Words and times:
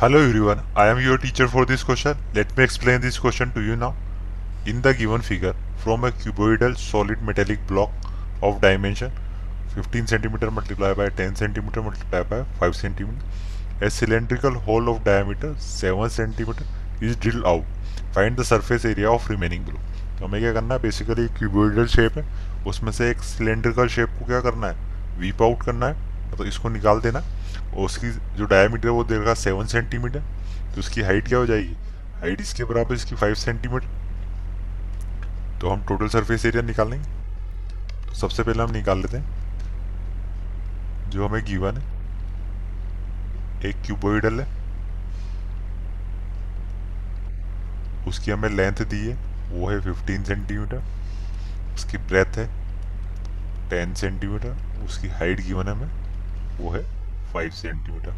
Hello 0.00 0.18
everyone, 0.18 0.58
I 0.76 0.88
am 0.88 0.98
your 1.00 1.16
teacher 1.16 1.48
for 1.48 1.64
this 1.64 1.82
question. 1.82 2.18
Let 2.34 2.54
me 2.54 2.62
explain 2.62 3.00
this 3.00 3.18
question 3.18 3.50
to 3.52 3.62
you 3.62 3.76
now. 3.76 3.94
In 4.66 4.82
the 4.82 4.92
given 4.92 5.22
figure, 5.22 5.54
from 5.78 6.04
a 6.04 6.10
cuboidal 6.10 6.76
solid 6.76 7.22
metallic 7.22 7.66
block 7.66 7.92
of 8.42 8.60
dimension 8.60 9.10
15 9.74 10.04
cm 10.04 10.52
multiplied 10.52 10.98
by 10.98 11.08
10 11.08 11.36
cm 11.36 11.82
multiplied 11.82 12.28
by 12.28 12.44
5 12.60 12.74
cm, 12.74 13.14
a 13.80 13.88
cylindrical 13.88 14.58
hole 14.66 14.90
of 14.90 15.02
diameter 15.02 15.54
7 15.58 15.96
cm 16.18 16.62
is 17.00 17.16
drilled 17.16 17.46
out. 17.46 17.64
Find 18.12 18.36
the 18.36 18.44
surface 18.44 18.84
area 18.84 19.10
of 19.10 19.30
remaining 19.30 19.62
below. 19.62 19.80
तो 20.18 20.26
हमें 20.26 20.40
क्या 20.40 20.52
करना 20.52 20.74
है 20.74 20.80
basically 20.82 21.26
cuboidal 21.38 21.86
shape 21.94 22.18
है 22.18 22.26
उसमें 22.66 22.92
से 22.92 23.10
एक 23.10 23.22
cylindrical 23.30 23.88
shape 23.96 24.18
को 24.18 24.26
क्या 24.26 24.40
करना 24.50 24.66
है 24.66 25.18
वीप 25.20 25.42
आउट 25.42 25.64
करना 25.64 25.86
है 25.86 26.05
तो 26.30 26.44
इसको 26.44 26.68
निकाल 26.68 27.00
देना। 27.00 27.18
और 27.18 27.84
उसकी 27.84 28.10
जो 28.36 28.44
डायमीटर 28.46 28.88
है 28.88 28.92
वो 28.94 29.04
देगा 29.04 29.34
सेवन 29.36 29.66
सेंटीमीटर 29.66 30.20
तो 30.74 30.80
उसकी 30.80 31.02
हाइट 31.02 31.28
क्या 31.28 31.38
हो 31.38 31.46
जाएगी? 31.46 31.74
हाइट 32.20 32.40
इसके 32.40 32.64
बराबर 32.64 32.94
इसकी 32.94 33.14
फाइव 33.14 33.34
सेंटीमीटर 33.36 33.86
तो 35.60 35.70
हम 35.70 35.84
टोटल 35.88 36.08
सरफेस 36.08 36.44
एरिया 36.46 36.62
निकालेंगे 36.62 37.04
तो 38.06 38.14
सबसे 38.16 38.42
पहले 38.42 38.62
हम 38.62 38.70
निकाल 38.72 38.98
लेते 38.98 39.16
हैं। 39.16 39.24
जो 41.10 41.26
हमें 41.26 41.44
गिवन 41.44 41.76
है, 41.76 41.82
एक 43.64 43.76
क्यूबोइडल 43.86 44.40
है। 44.40 44.46
उसकी 48.08 48.30
हमें 48.30 48.48
लेंथ 48.48 48.84
दी 48.84 49.06
है, 49.06 49.14
वो 49.50 49.68
है 49.68 49.78
15 49.82 50.24
सेंटीमीटर 50.24 50.82
उसकी 51.74 51.98
ब्रेथ 52.00 52.38
है 52.38 52.46
10 53.70 53.94
सेंटीमीटर 53.96 54.84
उसकी 54.84 55.08
हाइट 55.10 55.40
गिवन 55.40 55.68
है 55.68 55.72
हमें। 55.72 56.05
वो 56.58 56.70
है 56.70 56.82
फाइव 57.32 57.50
सेंटीमीटर 57.52 58.14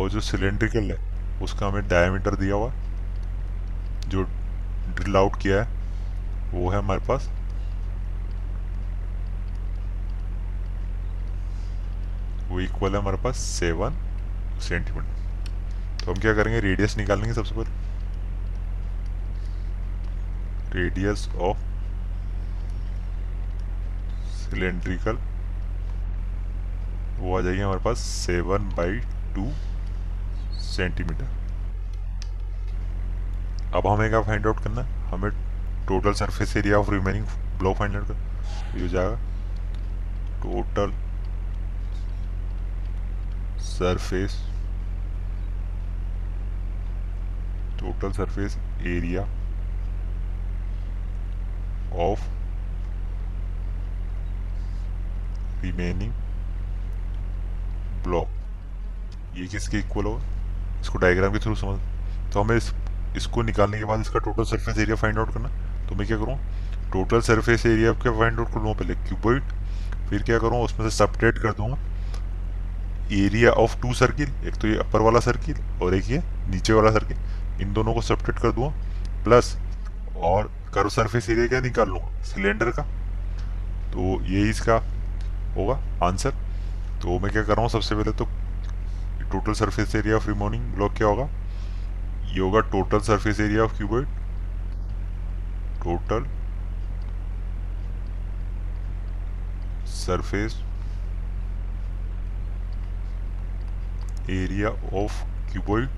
और 0.00 0.10
जो 0.10 0.20
सिलेंड्रिकल 0.20 0.90
है, 0.90 0.98
उसका 1.42 1.66
हमें 1.66 1.88
डायमीटर 1.88 2.34
दिया 2.36 2.54
हुआ 2.54 2.72
जो 4.08 4.22
ड्रिल 4.22 5.16
आउट 5.16 5.36
किया 5.42 5.62
है, 5.62 5.68
वो 6.52 6.70
है 6.70 6.78
हमारे 6.78 7.00
पास। 7.08 7.28
वो 12.48 12.60
इक्वल 12.60 12.92
है 12.92 12.98
हमारे 12.98 13.16
पास 13.16 13.36
सेवन 13.38 13.94
सेंटीमीटर 14.60 15.20
तो 16.04 16.12
हम 16.12 16.20
क्या 16.20 16.32
करेंगे? 16.34 16.60
रेडियस 16.60 16.96
निकालेंगे 16.96 17.34
सबसे 17.34 17.54
पहले। 17.54 17.80
रेडियस 20.74 21.28
ऑफ़ 21.40 21.58
सिलेंड्रिकल 24.40 25.18
वो 27.22 27.36
आ 27.38 27.40
जाएगी 27.40 27.60
हमारे 27.60 27.80
पास 27.80 27.98
सेवन 27.98 28.68
बाई 28.76 28.98
टू 29.34 29.44
सेंटीमीटर। 30.60 31.24
अब 33.76 33.86
हमें 33.86 34.08
क्या 34.10 34.20
फाइंड 34.22 34.46
आउट 34.46 34.62
करना 34.64 34.82
है? 34.82 34.86
हमें 35.10 35.30
total 35.88 36.12
surface 36.14 36.56
area 36.56 36.78
of 36.78 36.90
remaining 36.90 37.26
block 37.58 37.76
find 37.76 37.96
out 37.96 38.08
कर 38.08 38.78
ये 38.78 38.88
जाएगा 38.88 39.16
total 40.42 40.92
surface 43.62 44.36
total 47.80 48.12
surface 48.12 48.56
area 48.86 49.22
of 52.02 52.20
remaining 55.64 56.12
block 58.04 59.36
ये 59.36 59.46
किसके 59.48 59.78
इक्वल 59.78 60.04
होगा? 60.04 60.80
इसको 60.80 60.98
डायग्राम 60.98 61.32
के 61.32 61.38
थ्रू 61.38 61.54
समझ। 61.54 61.78
तो 62.32 62.42
हमें 62.42 62.56
इस, 62.56 62.72
इसको 63.16 63.42
निकालने 63.42 63.78
के 63.78 63.84
बाद 63.84 64.00
इसका 64.00 64.18
total 64.20 64.44
surface 64.46 64.78
area 64.78 64.96
find 64.96 65.18
out 65.18 65.32
करना। 65.34 65.48
तो 65.88 65.94
मैं 65.94 66.06
क्या 66.06 66.16
करूँ? 66.18 66.36
टोटल 66.92 67.20
सरफेस 67.22 67.66
एरिया 67.66 67.92
क्या 68.02 68.12
फाइंड 68.18 68.38
आउट 68.38 68.52
कर 68.54 68.62
लूँ 68.62 68.74
पहले 68.74 68.94
क्यूबॉइड 69.08 69.42
फिर 70.08 70.22
क्या 70.22 70.38
करूँ? 70.38 70.62
उसमें 70.64 70.88
से 70.88 70.96
सपरेट 70.96 71.38
कर 71.38 71.52
दूँगा 71.52 71.78
एरिया 73.14 73.50
ऑफ़ 73.52 73.80
टू 73.80 73.92
सर्किल 73.94 74.28
एक 74.46 74.54
तो 74.60 74.68
ये 74.68 74.76
अपर 74.78 75.00
वाला 75.00 75.20
सर्किल 75.20 75.56
और 75.82 75.94
एक 75.94 76.10
ये 76.10 76.18
नीचे 76.50 76.72
वाला 76.72 76.90
सर्किल 76.90 77.62
इन 77.62 77.72
दोनों 77.72 77.94
को 77.94 78.02
सपरेट 78.02 78.38
कर 78.38 78.52
दूँगा 78.52 79.24
प्लस 79.24 79.56
और 80.18 80.50
कर्व 80.74 80.88
सरफेस 80.90 81.28
एरिया 81.30 81.46
क्या 81.46 81.60
निकाल 81.60 81.88
लूँगा 81.88 82.22
सिलेंडर 82.24 82.70
का। 82.70 82.82
तो 83.92 84.20
ये 84.26 84.48
इसका 84.50 84.76
होगा 85.56 85.74
आंसर 86.06 86.34
तो 87.02 87.18
मैं 87.18 87.30
क्या 87.32 87.42
कर 87.42 87.52
रहा 87.52 87.60
हूँ, 87.60 87.68
सबसे 87.70 87.94
पहले 87.94 88.12
तो 88.12 88.24
total 89.32 89.52
surface 89.54 89.94
area 89.96 90.16
of 90.16 90.26
remaining 90.28 90.72
block 90.74 90.92
क्या 90.96 91.06
होगा? 91.06 91.24
ये 92.32 92.40
होगा 92.40 92.60
total 92.72 93.00
surface 93.00 93.40
area 93.40 93.62
of 93.62 93.76
cuboid 93.76 94.06
total 95.82 96.26
surface 99.94 100.56
area 104.30 104.68
of 105.02 105.22
cuboid 105.52 105.88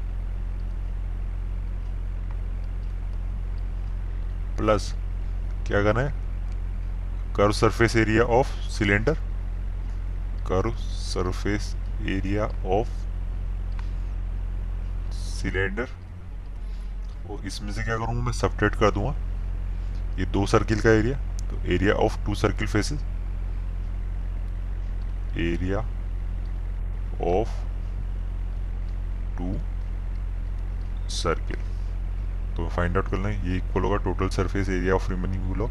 plus 4.59 4.93
क्या 5.66 5.82
करना 5.82 6.00
है? 6.00 6.12
Curve 7.37 7.53
surface 7.53 7.97
area 7.97 8.22
of 8.38 8.48
cylinder 8.70 9.19
curve 10.47 10.75
surface 10.77 11.75
area 12.09 12.44
of 12.78 12.88
cylinder. 15.15 15.88
और 17.31 17.47
इसमें 17.47 17.72
से 17.72 17.82
क्या 17.82 17.97
करूँगा 17.97 18.22
मैं? 18.22 18.32
सपरेट 18.32 18.75
कर 18.75 18.91
दूँगा। 18.91 19.15
ये 20.19 20.27
दो 20.32 20.47
सर्किल 20.47 20.81
का 20.81 20.91
एरिया 20.91 21.19
तो 21.41 21.56
area 21.75 21.94
of 22.05 22.25
two 22.27 22.34
circle 22.34 22.69
faces 22.69 23.00
area 25.38 25.78
of 27.28 27.55
two 29.38 29.53
circle 31.12 31.56
तो 32.56 32.69
फाइंड 32.69 32.97
आउट 32.97 33.11
करना 33.11 33.28
है, 33.28 33.50
ये 33.50 33.56
इक्वल 33.56 33.82
होगा 33.82 33.97
total 34.05 34.28
surface 34.34 34.69
area 34.69 34.94
of 34.94 35.11
remaining 35.11 35.53
block 35.53 35.71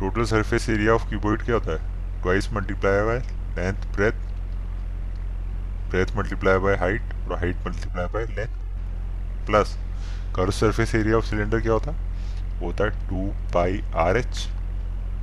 total 0.00 0.24
surface 0.26 0.68
area 0.70 0.92
of 0.94 1.08
cuboid 1.08 1.42
क्या 1.42 1.54
होता 1.54 1.72
है? 1.72 1.96
Twice 2.22 2.52
multiply 2.52 3.02
by 3.06 3.18
length 3.56 3.86
breadth 3.94 4.26
breadth 5.90 6.16
multiply 6.16 6.58
by 6.58 6.76
height 6.76 7.14
और 7.24 7.36
height 7.38 7.66
multiply 7.66 8.06
by 8.06 8.26
length 8.36 9.46
plus 9.46 9.76
curve 10.36 10.50
surface 10.50 10.94
area 10.94 11.16
of 11.16 11.24
cylinder 11.24 11.60
क्या 11.60 11.72
होता? 11.72 11.90
है 11.90 12.60
होता 12.60 12.84
है 12.84 13.08
two 13.08 13.26
pi 13.54 13.82
R 13.96 14.16
H 14.16 14.48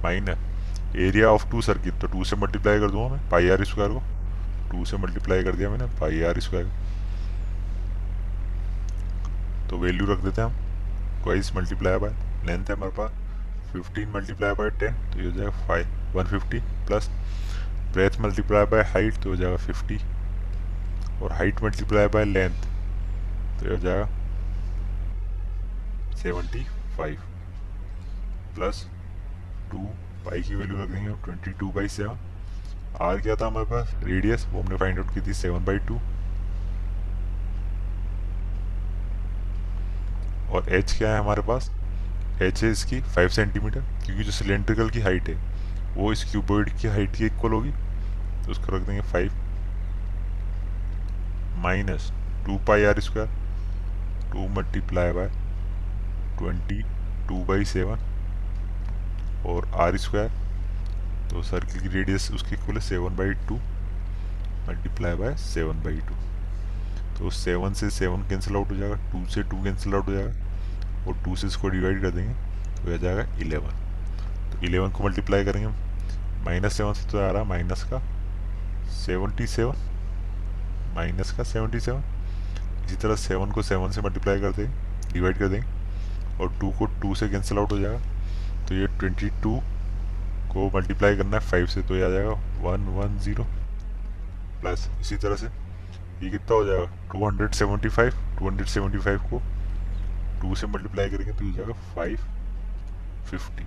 minus 0.04 0.96
area 0.98 1.30
of 1.30 1.50
two 1.52 1.62
circuit 1.62 2.00
तो 2.02 2.08
टू 2.08 2.24
से 2.24 2.36
मल्टीप्लाई 2.36 2.80
कर 2.80 2.92
दूँगा 2.92 3.16
मैं 3.16 3.30
पाई 3.30 3.50
आर 3.50 3.64
स्क्वायर 3.66 3.92
को। 3.92 4.02
टू 4.72 4.86
से 4.86 4.98
मल्टीप्लाई 4.98 5.44
कर 5.44 5.56
दिया 5.56 5.70
मैंने 5.70 5.86
पाई 6.00 6.24
आर 6.24 6.40
स्क्वायर 6.40 6.66
तो 9.70 9.78
वैल्यू 9.78 10.06
रख 10.08 10.20
देते 10.20 10.42
हैं 10.42 10.50
हम। 10.50 11.24
ट्वाइस 11.24 11.56
मल्टीप्लाई 11.56 11.98
बाय 11.98 12.12
लेंथ 12.46 12.70
है 12.70 12.76
हमारे 12.76 12.92
पास। 12.92 13.12
फिफ्टीन 13.76 14.10
मल्टीप्लाई 14.10 14.54
बाय 14.54 14.70
टेन 14.80 14.94
तो 15.12 15.20
ये 15.20 15.26
हो 15.26 15.32
जाएगा 15.38 15.68
five 15.68 16.18
one 16.18 16.26
fifty 16.28 16.60
plus 16.88 17.10
breadth 17.94 18.20
multiply 18.22 18.66
by 18.66 18.84
height 18.94 19.22
तो 19.24 19.30
हो 19.30 19.36
जाएगा 19.36 19.58
फिफ्टी 19.66 19.98
और 21.24 21.34
हाइट 21.34 21.64
मल्टीप्लाई 21.64 22.08
बाय 22.16 22.26
लेंथ 22.26 22.64
तो 23.60 23.66
ये 23.66 23.76
हो 23.76 23.82
जाएगा 23.82 24.08
seventy 26.16 26.64
five 26.98 27.22
plus 28.56 28.86
two 29.72 29.78
pi 30.26 30.42
की 30.42 30.56
वैल्यू 30.56 30.82
रख 30.84 30.90
देंगे 30.90 31.14
twenty 31.26 31.52
two 31.60 31.72
by 31.72 31.88
seven 31.90 32.18
R 33.02 33.22
क्या 33.22 33.36
था 33.36 33.48
हमारे 33.48 33.66
पास? 33.72 33.96
रेडियस 34.04 34.46
वो 34.52 34.62
हमने 34.62 34.78
फाइंड 34.78 35.00
आउट 35.00 35.14
की 35.14 35.22
थी 35.22 35.34
सेवन 35.34 35.66
बाई 35.66 35.78
टू 35.88 35.96
और 40.56 40.70
एच 40.76 40.98
क्या 40.98 41.10
है 41.10 41.20
हमारे 41.20 41.42
पास? 41.42 41.70
एच 42.42 42.64
है 42.64 42.70
इसकी 42.72 43.00
फाइव 43.02 43.30
सेंटीमीटर 43.30 43.82
क्योंकि 44.06 44.24
जो 44.24 44.32
सिलेंड्रिकल 44.32 44.90
की 44.90 45.02
हाइट 45.02 45.30
है, 45.30 45.36
वो 45.96 46.12
इस 46.12 46.24
क्यूबॉइड 46.32 46.70
की 46.80 46.88
हाइट 46.88 47.16
के 47.18 47.26
इक्वल 47.26 47.52
होगी। 47.52 47.72
तो 48.46 48.52
उसको 48.52 48.76
रख 48.76 48.82
देंगे 48.82 49.02
five 49.12 49.32
minus 51.64 52.12
two 52.46 52.58
pi 52.68 52.84
R 52.86 53.00
square 53.02 53.30
two 54.32 54.48
multiply 54.56 55.12
by 55.12 55.28
twenty 56.38 56.82
two 57.28 57.44
by 57.46 57.66
seven 57.66 58.00
और 59.50 59.70
आर 59.82 59.98
स्क्वायर 59.98 60.30
तो 61.30 61.44
सर्किल 61.44 61.82
की 61.82 61.88
रेडियस 61.88 62.32
उसकी 62.32 62.56
इक्वल 62.56 62.76
है 62.76 62.82
seven 62.82 63.16
by 63.16 63.34
two 63.48 63.56
multiply 64.68 65.16
by 65.16 65.36
seven 65.38 65.84
by 65.84 65.98
two 66.08 66.16
तो 67.18 67.30
सेवन 67.30 67.74
से 67.74 67.90
सेवन 67.90 68.28
कैंसिल 68.30 68.56
आउट 68.56 68.72
हो 68.72 68.76
जाएगा 68.76 68.96
टू 69.12 69.26
से 69.34 69.44
टू 69.44 69.64
कैंसिल 69.64 69.94
आउट 69.94 70.08
हो 70.08 70.14
जाएगा 70.14 70.45
और 71.08 71.24
टू 71.26 71.36
से 71.36 71.48
इसको 71.48 71.70
डिवाइड 71.70 72.02
कर 72.02 72.12
देंगे 72.12 72.34
तो 72.76 72.94
आ 72.94 72.98
जाएगा 72.98 73.24
इलेवन 73.42 74.52
तो 74.52 74.66
इलेवन 74.66 74.92
को 74.92 75.04
मल्टीप्लाई 75.04 75.46
करेंगे 75.46 75.68
माइनस 76.46 76.78
सेवन 76.78 76.94
से 76.94 77.10
तो 77.12 77.20
आ 77.20 77.30
रहा 77.32 77.42
है 77.42 77.48
माइनस 77.50 77.84
का 77.92 78.02
सेवेंटी 78.96 79.48
सेवन 79.48 79.76
माइनस 80.96 81.32
का 81.38 81.44
सेवेंटी 81.44 81.80
सेवन 81.80 82.04
इसी 82.86 82.96
तरह 82.96 83.16
सेवन 83.18 83.52
को 83.52 83.62
सेवन 83.64 83.92
से 83.92 84.02
मल्टीप्लाई 84.02 84.40
कर 84.42 84.52
देंगे 84.52 85.14
डिवाइड 85.14 85.38
कर 85.38 85.48
देंगे, 85.48 85.68
और 86.40 86.60
टू 86.60 86.70
को 86.80 86.86
टू 87.02 87.14
से 87.16 87.30
कैंसिल 87.30 87.58
आउट 87.58 87.72
हो 87.72 87.78
जाएगा. 87.80 88.00
तो 88.68 88.76
ये 88.76 88.88
ट्वेंटी 89.00 89.30
टू 89.44 89.56
को 90.54 90.70
मल्टीप्लाई 90.76 91.18
करना 91.18 91.38
है 91.38 91.44
फाइव 91.50 91.66
से 91.68 91.82
तो 91.88 91.96
ये 91.96 92.06
आ 92.06 92.10
जाएगा 92.10 92.32
वन 92.64 92.88
वन 92.98 93.18
ज़ीरो 93.24 93.44
प्लस 94.62 94.88
इसी 95.02 95.16
तरह 95.16 95.36
से 95.36 95.46
ये 95.46 96.30
कितना 96.30 96.56
हो 96.56 96.66
जाएगा? 96.66 96.86
Two 97.12 97.26
hundred 97.28 97.52
seventy 97.54 97.90
five 97.90 98.12
two 98.40 98.50
hundred 98.50 98.68
seventy 98.68 98.98
five 98.98 99.20
को 99.30 99.42
टू 100.46 100.56
से 100.56 100.68
मल्टीप्लाई 100.68 101.10
करेंगे 101.10 101.32
तो 101.32 101.46
ये 101.46 101.52
जाएगा 101.54 101.74
फाइव 101.96 102.18
फिफ्टी 103.30 103.64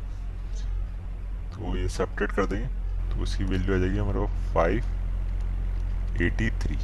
तो 1.55 1.77
ये 1.77 1.89
सेपरेट 1.89 2.33
कर 2.33 2.47
देंगे 2.47 2.67
तो 3.11 3.23
उसकी 3.23 3.45
वैल्यू 3.45 3.75
आ 3.75 3.79
जाएगी 3.79 3.99
हमारे 3.99 4.27
फाइव 4.55 6.23
एटी 6.23 6.51
थ्री 6.61 6.77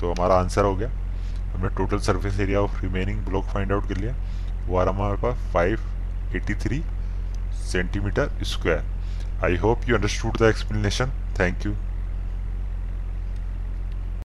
तो 0.00 0.12
हमारा 0.12 0.34
आंसर 0.34 0.64
हो 0.64 0.74
गया। 0.76 0.88
हमने 1.48 1.68
total 1.76 1.98
surface 1.98 2.38
area 2.40 2.60
of 2.60 2.80
remaining 2.82 3.24
block 3.26 3.44
find 3.44 3.72
out 3.72 3.88
कर 3.88 3.96
लिया। 3.96 4.14
वो 4.66 4.78
आ 4.78 4.82
रहा 4.84 4.94
हमारे 4.94 5.22
पास 5.22 5.52
five 5.52 6.36
eighty 6.36 6.54
three 6.64 6.82
centimetre 7.72 8.44
square 8.44 9.44
I 9.44 9.56
hope 9.56 9.88
you 9.88 9.96
understood 9.96 10.38
the 10.38 10.42
explanation 10.42 11.12
thank 11.40 11.66
you 11.66 11.72